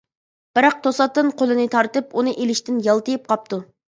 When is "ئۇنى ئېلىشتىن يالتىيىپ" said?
2.21-3.31